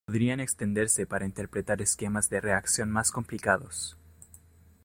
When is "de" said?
2.27-2.41